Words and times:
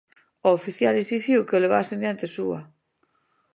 O 0.47 0.49
oficial 0.57 0.95
exixiu 0.97 1.39
que 1.47 1.57
o 1.57 1.63
levasen 1.63 2.01
diante 2.03 2.27
súa. 2.35 2.59